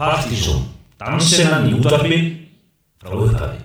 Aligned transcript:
Partíson, 0.00 0.62
dansinnan 0.96 1.66
í 1.68 1.74
útvarpi 1.76 2.18
frá 3.02 3.12
upphæði. 3.12 3.58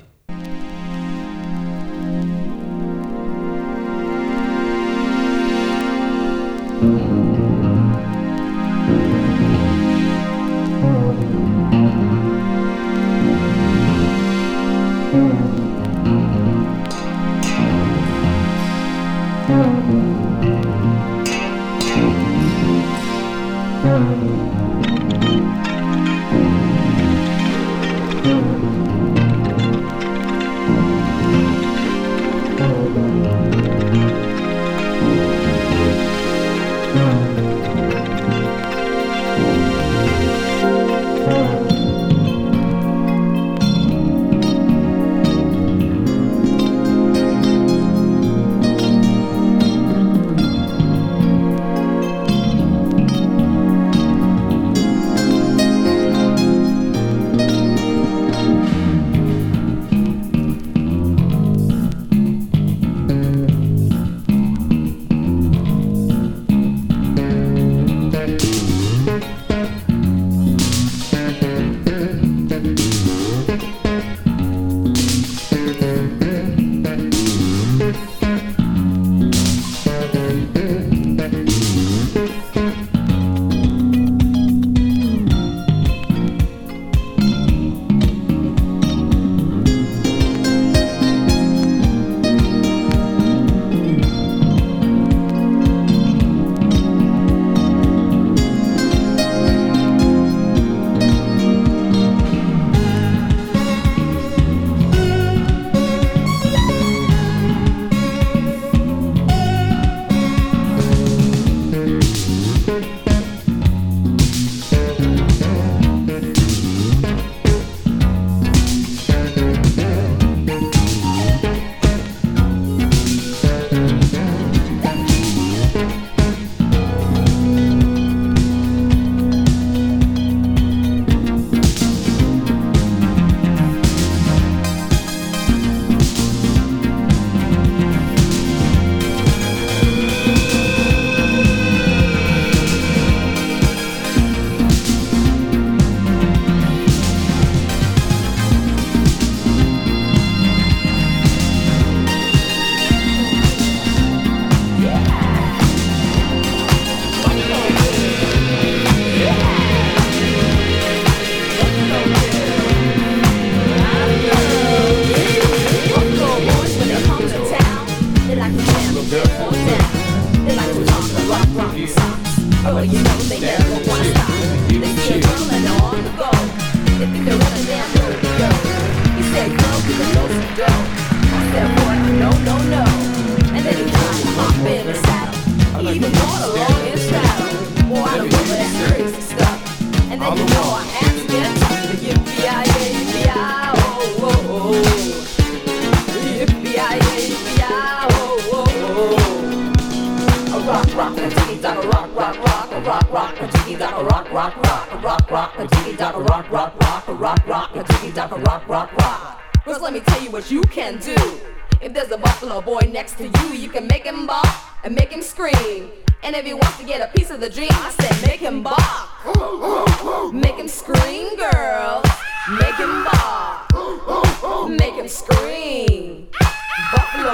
Don't 112.75 112.83
push 112.83 113.04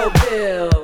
it, 0.03 0.81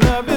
love 0.00 0.28
it. 0.28 0.33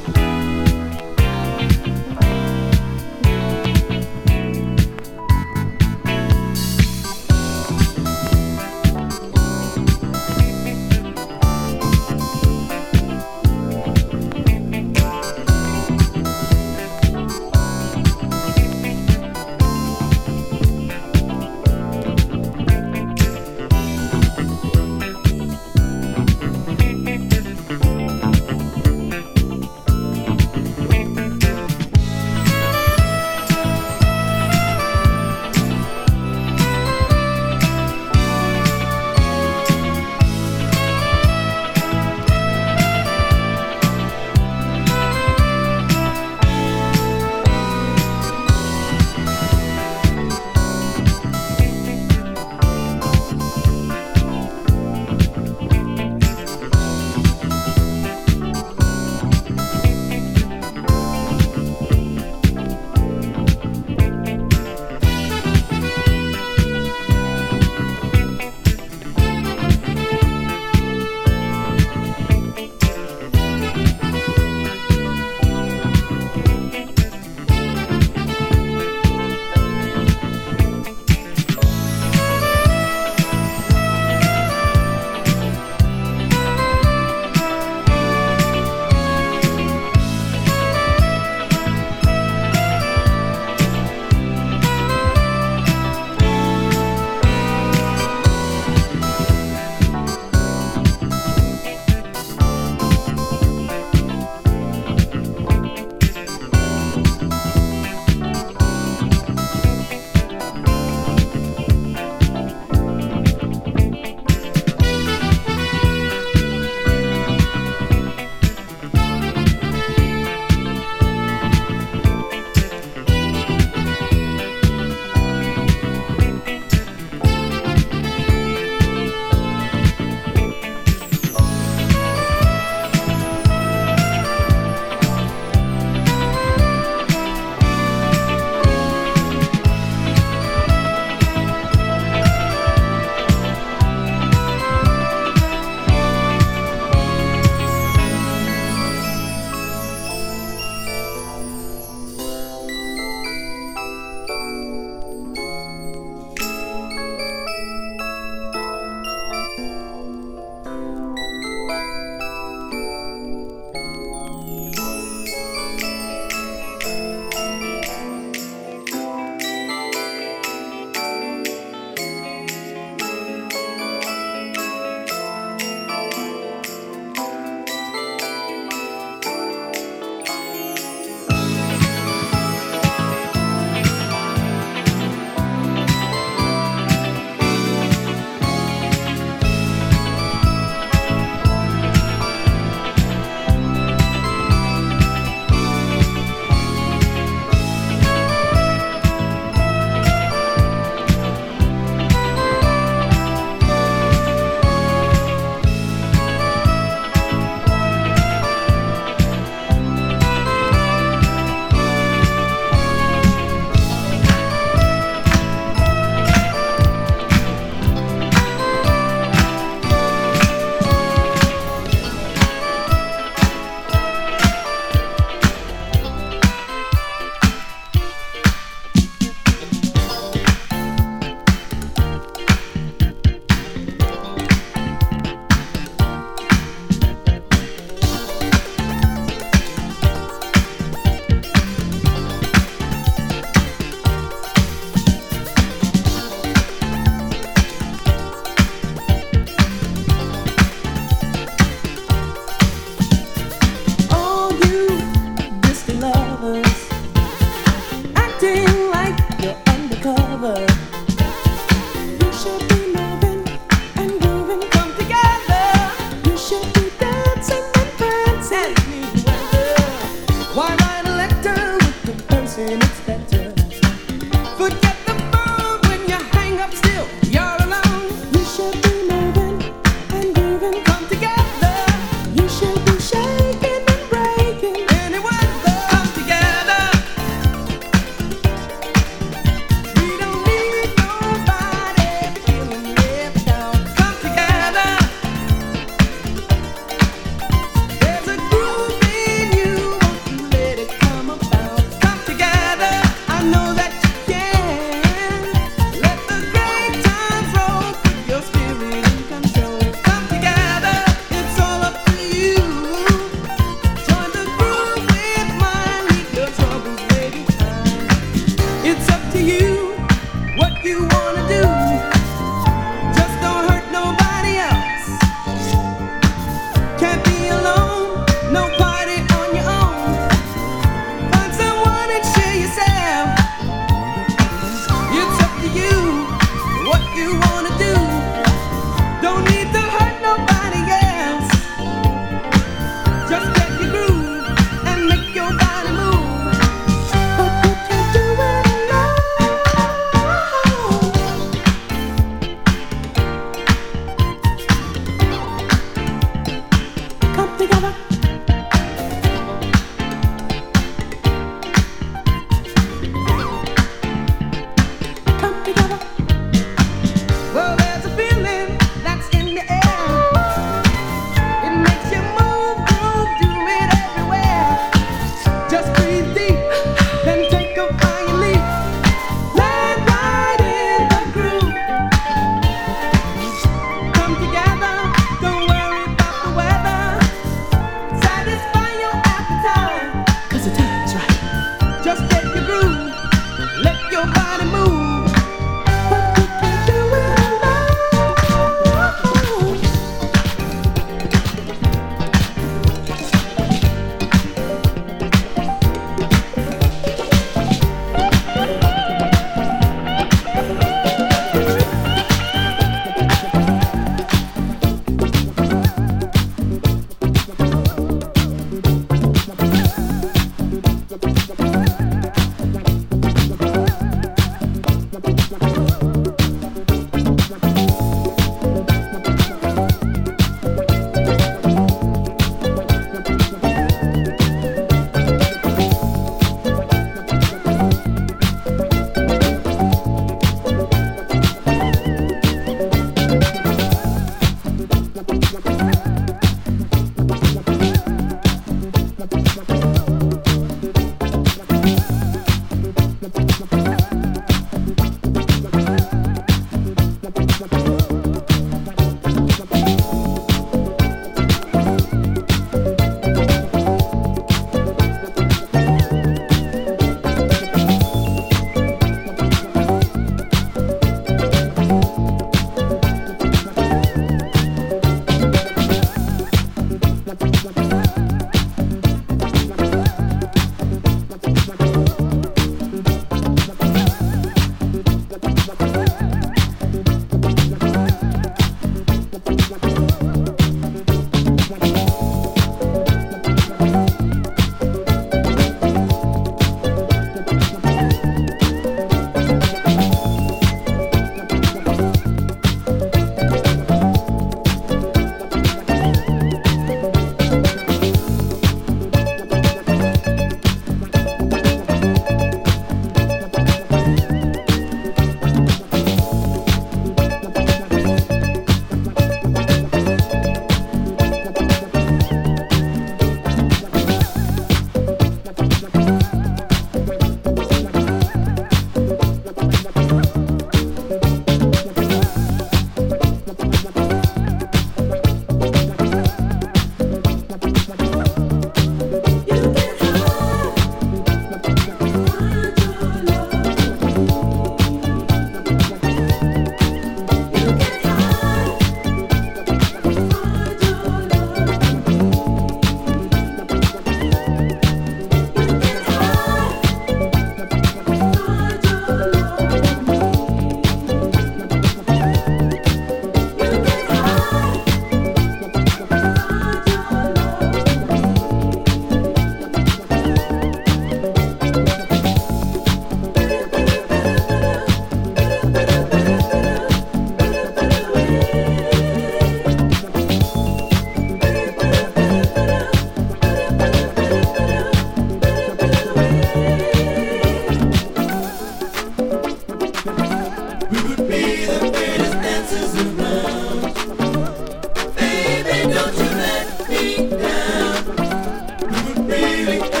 Thank 599.63 600.00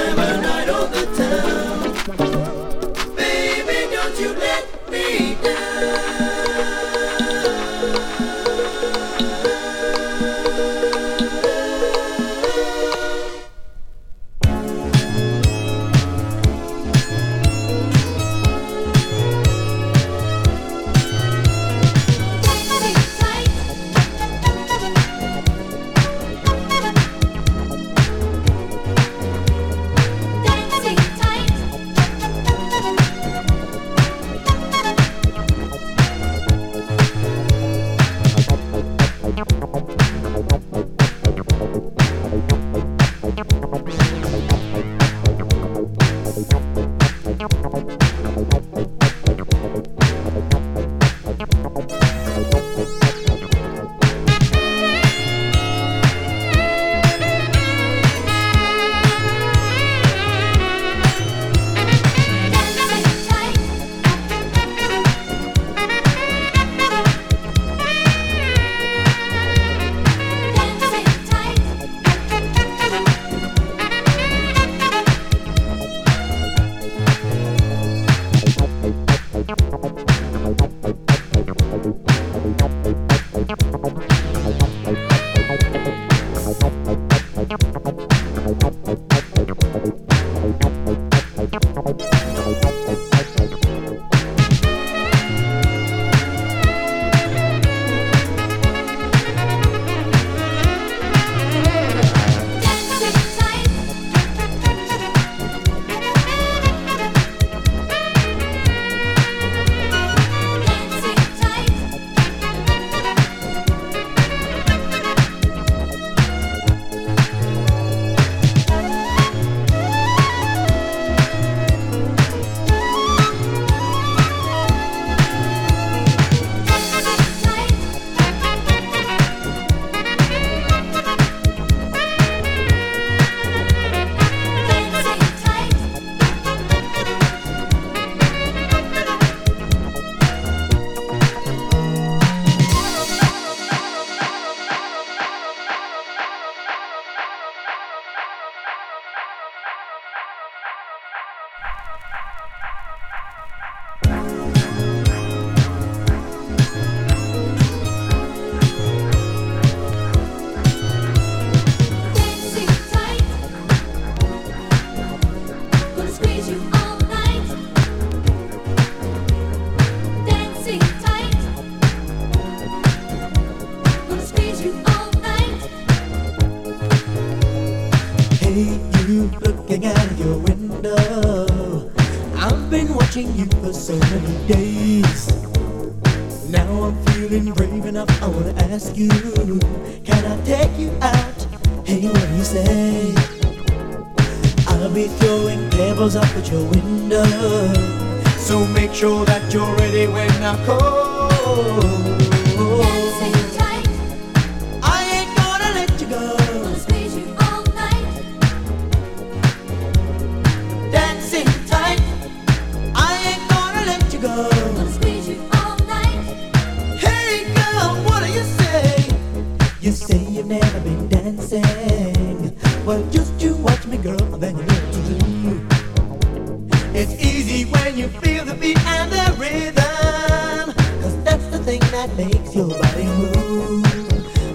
that 232.07 232.17
makes 232.17 232.55
your 232.55 232.67
body 232.67 233.05
move. 233.05 233.85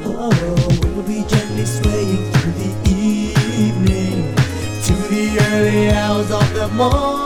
Oh, 0.05 0.79
we 0.83 0.91
will 0.91 1.03
be 1.05 1.25
gently 1.29 1.65
swaying 1.65 2.33
through 2.33 2.53
the 2.53 2.73
evening, 2.91 4.35
to 4.87 4.95
the 5.11 5.39
early 5.53 5.91
hours 5.91 6.31
of 6.33 6.55
the 6.55 6.67
morning. 6.75 7.26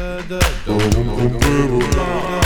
She 0.00 0.06
goes 0.28 0.42
calling 0.64 2.39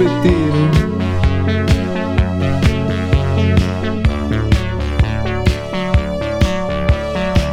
mit 0.00 0.24
dir. 0.24 0.52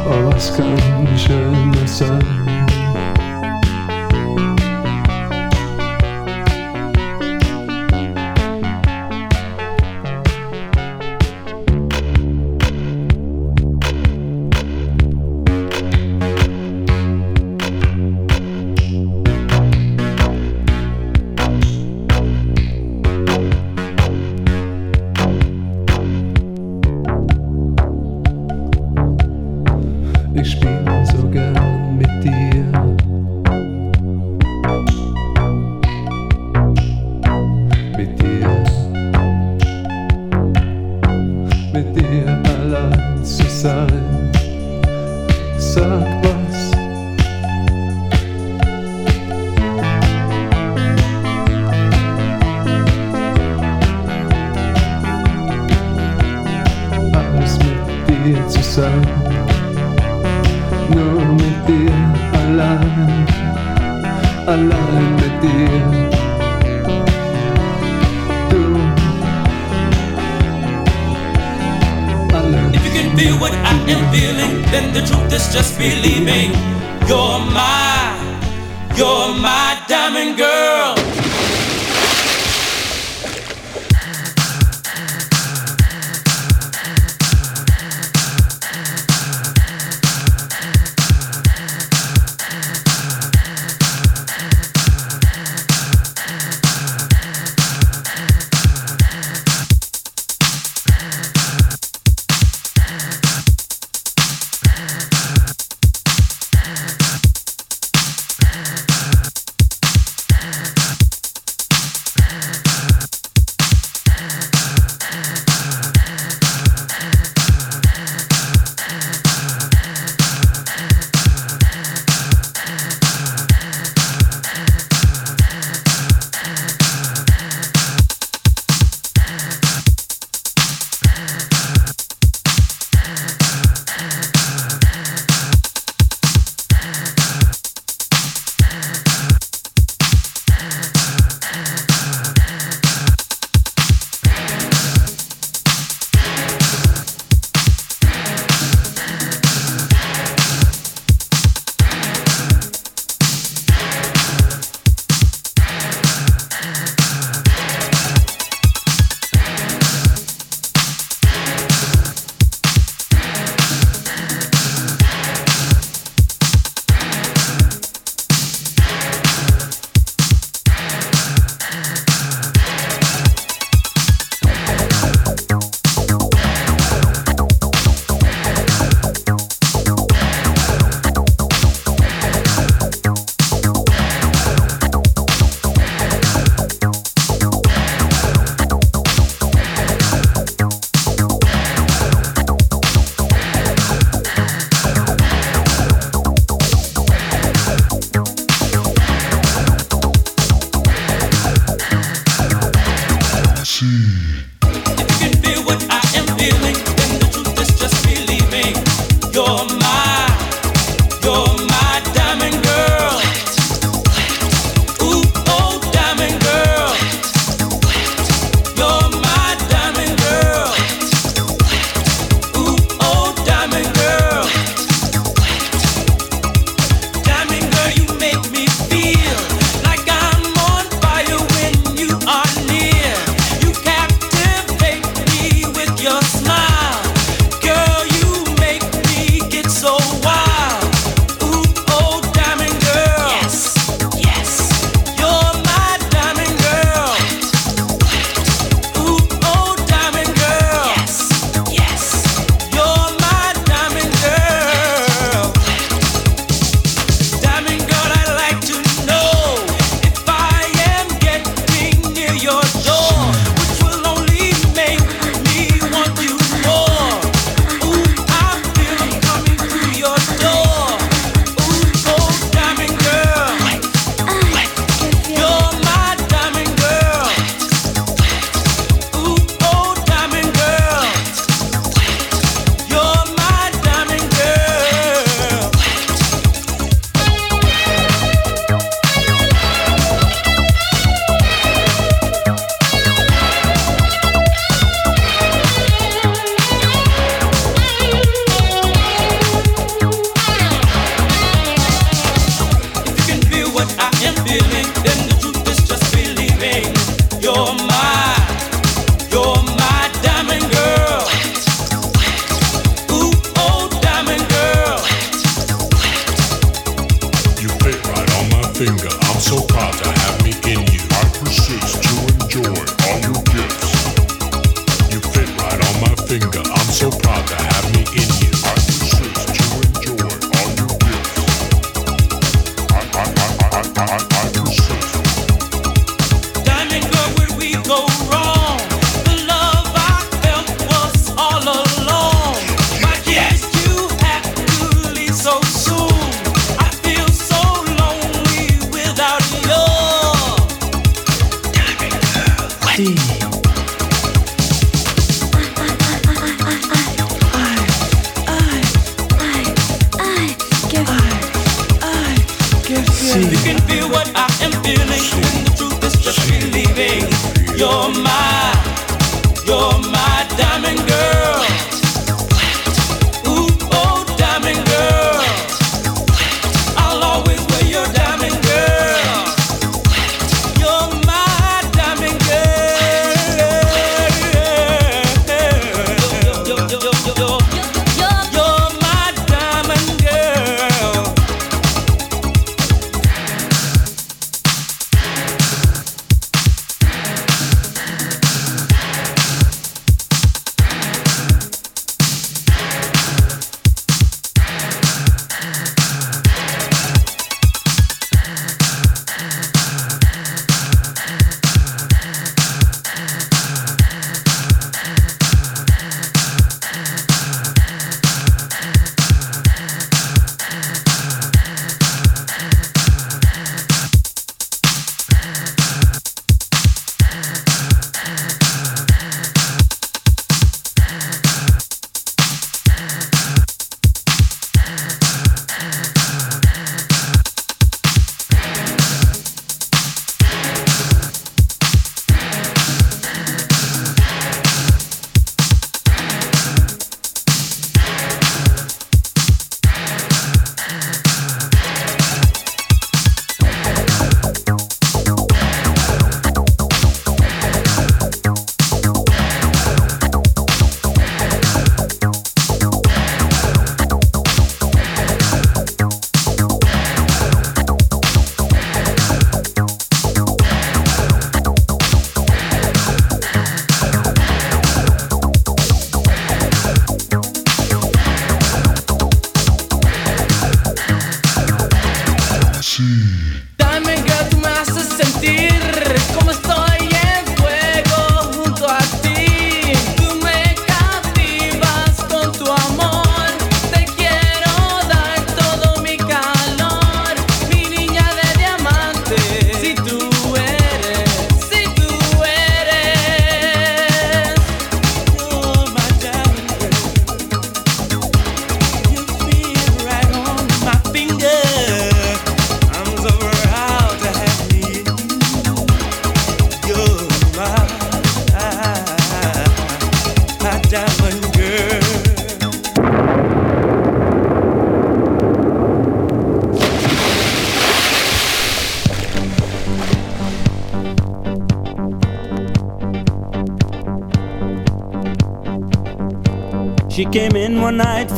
Oh, 0.06 0.32
was 0.32 0.56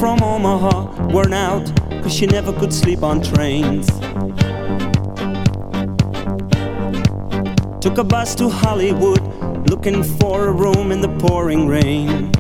from 0.01 0.23
Omaha, 0.23 1.09
worn 1.09 1.35
out, 1.35 1.67
cause 2.03 2.15
she 2.15 2.25
never 2.25 2.55
could 2.55 2.73
sleep 2.73 3.03
on 3.03 3.21
trains. 3.21 3.87
Took 7.83 7.99
a 7.99 8.05
bus 8.05 8.35
to 8.37 8.49
Hollywood, 8.49 9.21
looking 9.69 10.03
for 10.03 10.47
a 10.47 10.53
room 10.53 10.91
in 10.91 11.03
the 11.03 11.15
pouring 11.19 11.69
rain. 11.69 12.33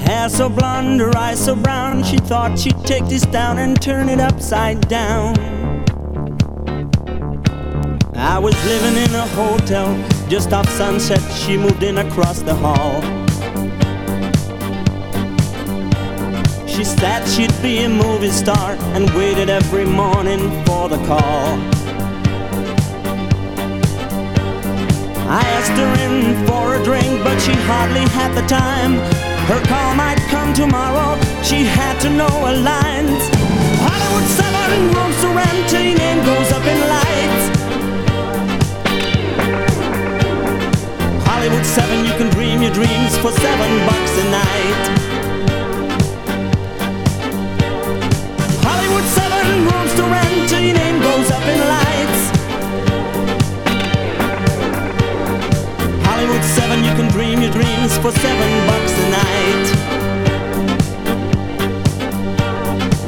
Hair 0.00 0.28
so 0.28 0.50
blonde, 0.50 1.00
her 1.00 1.16
eyes 1.16 1.42
so 1.42 1.56
brown, 1.56 2.04
she 2.04 2.18
thought 2.18 2.58
she'd 2.58 2.78
take 2.84 3.06
this 3.06 3.22
down 3.22 3.56
and 3.56 3.80
turn 3.80 4.10
it 4.10 4.20
upside 4.20 4.86
down. 4.86 5.34
I 8.14 8.38
was 8.38 8.54
living 8.66 9.02
in 9.02 9.14
a 9.14 9.26
hotel 9.28 9.96
just 10.28 10.52
off 10.52 10.68
sunset. 10.68 11.22
She 11.32 11.56
moved 11.56 11.82
in 11.82 11.96
across 11.96 12.42
the 12.42 12.54
hall. 12.54 13.23
She 16.74 16.82
said 16.82 17.24
she'd 17.28 17.62
be 17.62 17.84
a 17.84 17.88
movie 17.88 18.30
star 18.30 18.72
and 18.96 19.08
waited 19.10 19.48
every 19.48 19.84
morning 19.84 20.50
for 20.64 20.88
the 20.88 20.96
call. 21.06 21.54
I 25.30 25.42
asked 25.54 25.78
her 25.78 25.92
in 26.02 26.44
for 26.48 26.74
a 26.74 26.82
drink, 26.82 27.22
but 27.22 27.38
she 27.38 27.52
hardly 27.70 28.02
had 28.10 28.34
the 28.34 28.44
time. 28.48 28.94
Her 29.46 29.62
call 29.66 29.94
might 29.94 30.18
come 30.34 30.52
tomorrow. 30.52 31.14
She 31.44 31.62
had 31.62 32.00
to 32.00 32.10
know 32.10 32.34
her 32.44 32.56
lines. 32.56 33.22
Hollywood 33.86 34.28
7 34.34 34.94
rooms 34.94 35.20
to 35.22 35.28
rent, 35.28 35.70
your 35.70 35.94
name 35.94 36.24
goes 36.26 36.50
up 36.50 36.64
in 36.66 36.80
lights. 36.90 37.44
Hollywood 41.24 41.64
7, 41.64 42.04
you 42.04 42.14
can 42.18 42.30
dream 42.30 42.62
your 42.62 42.72
dreams 42.72 43.16
for 43.18 43.30
seven 43.30 43.86
bucks 43.86 44.18
a 44.18 44.30
night. 44.32 45.13
For 58.04 58.12
seven 58.12 58.66
bucks 58.66 58.92
a 58.92 59.10
night. 59.10 59.66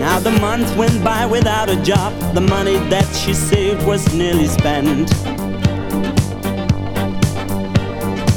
Now 0.00 0.18
The 0.20 0.30
month 0.40 0.74
went 0.74 1.04
by 1.04 1.26
without 1.26 1.68
a 1.68 1.76
job. 1.82 2.14
The 2.32 2.40
money 2.40 2.78
that 2.88 3.04
she 3.14 3.34
saved 3.34 3.86
was 3.86 4.14
nearly 4.14 4.46
spent. 4.46 5.10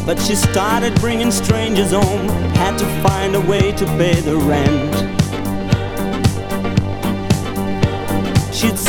But 0.06 0.20
she 0.20 0.36
started 0.36 1.00
bringing 1.00 1.32
strangers 1.32 1.92
home. 1.92 2.28
Had 2.56 2.78
to 2.80 2.86
find 3.08 3.36
a 3.38 3.42
way 3.42 3.72
to 3.72 3.86
pay 3.98 4.20
the 4.20 4.36
rent. 4.36 5.19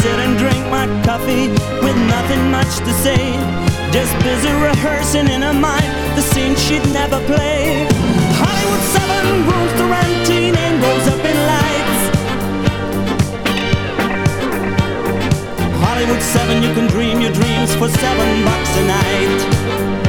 Sit 0.02 0.18
and 0.18 0.38
drink 0.38 0.62
my 0.70 0.86
coffee 1.04 1.48
with 1.84 1.96
nothing 2.08 2.50
much 2.50 2.72
to 2.86 2.92
say. 3.04 3.22
Just 3.92 4.12
busy 4.24 4.52
rehearsing 4.68 5.28
in 5.28 5.42
her 5.42 5.52
mind 5.52 5.90
the 6.16 6.22
scene 6.22 6.54
she'd 6.56 6.86
never 6.92 7.18
play. 7.26 7.86
Hollywood 8.40 8.84
7 8.96 9.48
rooms 9.48 9.72
to 9.78 9.84
rent, 9.92 10.28
name 10.56 10.76
goes 10.80 11.06
up 11.12 11.22
in 11.30 11.36
lights. 11.52 12.00
Hollywood 15.84 16.22
7, 16.22 16.62
you 16.62 16.72
can 16.74 16.86
dream 16.86 17.20
your 17.20 17.32
dreams 17.32 17.74
for 17.74 17.88
seven 17.88 18.44
bucks 18.44 18.72
a 18.76 18.84
night. 18.96 19.99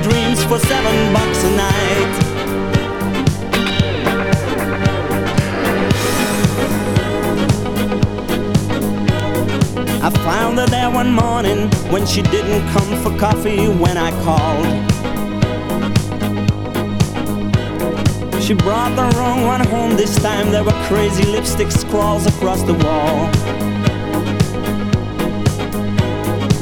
Your 0.00 0.10
dreams 0.10 0.42
for 0.44 0.58
seven 0.58 1.12
bucks 1.12 1.44
a 1.44 1.56
night. 1.56 2.30
I 10.02 10.10
found 10.24 10.58
her 10.58 10.66
there 10.66 10.90
one 10.90 11.12
morning 11.12 11.70
when 11.90 12.06
she 12.06 12.22
didn't 12.22 12.68
come 12.70 13.02
for 13.02 13.16
coffee 13.18 13.68
when 13.68 13.96
I 13.96 14.10
called. 14.24 14.66
She 18.42 18.54
brought 18.54 18.96
the 18.96 19.16
wrong 19.16 19.44
one 19.44 19.64
home 19.66 19.96
this 19.96 20.16
time. 20.20 20.50
There 20.50 20.64
were 20.64 20.84
crazy 20.86 21.24
lipstick 21.24 21.70
scrawls 21.70 22.26
across 22.26 22.62
the 22.62 22.74
wall. 22.74 23.30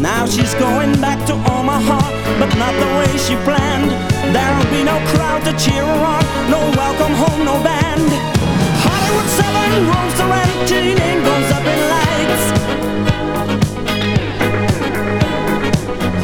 Now 0.00 0.26
she's 0.26 0.54
going 0.54 0.92
back 1.00 1.18
to 1.26 1.34
Omaha, 1.34 1.98
but 2.38 2.54
not 2.54 2.70
the 2.78 2.86
way 3.02 3.10
she 3.18 3.34
planned. 3.42 3.90
There'll 4.30 4.70
be 4.70 4.84
no 4.84 4.94
crowd 5.10 5.42
to 5.42 5.52
cheer 5.58 5.82
her 5.82 6.00
on, 6.06 6.22
no 6.48 6.60
welcome 6.78 7.14
home, 7.18 7.44
no 7.44 7.58
band. 7.66 8.06
Hollywood 8.86 9.26
7 9.26 9.90
roams 9.90 10.14
to 10.22 10.24
rent, 10.30 10.70
name 11.02 11.20
goes 11.26 11.50
up 11.50 11.66
in 11.66 11.80
lights. 11.90 12.44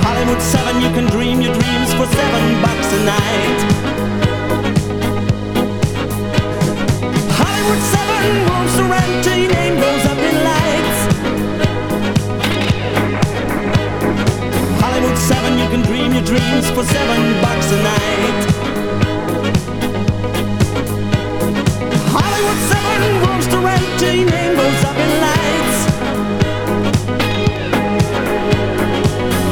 Hollywood 0.06 0.40
7, 0.40 0.80
you 0.80 0.90
can 0.94 1.06
dream 1.10 1.40
your 1.40 1.54
dreams 1.58 1.90
for 1.98 2.06
seven 2.06 2.62
bucks 2.62 2.88
a 2.94 3.00
night. 3.02 3.58
Hollywood 7.42 7.82
7 7.90 8.46
roams 8.46 8.74
to 8.78 8.84
rent, 8.86 9.26
name 9.50 9.76
goes 9.82 10.04
up 10.06 10.13
dreams 16.24 16.70
for 16.70 16.82
seven 16.84 17.40
bucks 17.42 17.70
a 17.70 17.82
night. 17.82 18.44
Hollywood 22.16 22.60
7 22.72 23.20
rooms 23.22 23.46
to 23.48 23.58
rent, 23.58 24.00
name 24.00 24.56
goes 24.56 24.84
up 24.84 24.96
in 24.96 25.10
lights. 25.26 25.78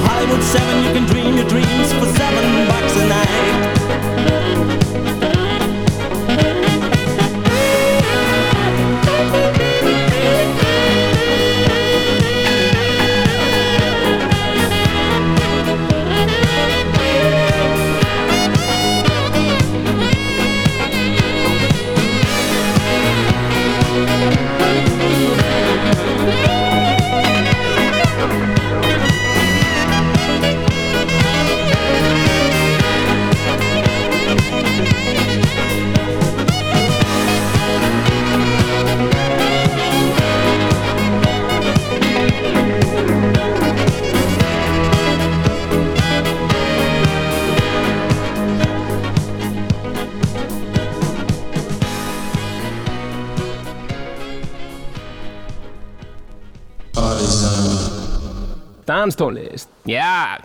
Hollywood 0.06 0.42
7, 0.42 0.84
you 0.84 0.92
can 0.94 1.06
dream 1.06 1.36
your 1.36 1.48
dreams 1.48 1.92
for 1.92 2.06
seven 2.16 2.68
bucks 2.68 2.96
a 2.96 3.06
night. 3.06 3.71
Danstónlist, 59.02 59.68
já 59.84 60.38